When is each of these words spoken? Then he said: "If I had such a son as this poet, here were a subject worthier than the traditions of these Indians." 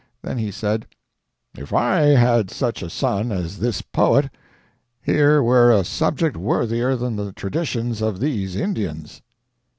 Then 0.23 0.39
he 0.39 0.49
said: 0.49 0.87
"If 1.55 1.71
I 1.71 1.97
had 2.17 2.49
such 2.49 2.81
a 2.81 2.89
son 2.89 3.31
as 3.31 3.59
this 3.59 3.83
poet, 3.83 4.31
here 4.99 5.43
were 5.43 5.71
a 5.71 5.83
subject 5.85 6.35
worthier 6.35 6.95
than 6.95 7.17
the 7.17 7.31
traditions 7.33 8.01
of 8.01 8.19
these 8.19 8.55
Indians." 8.55 9.21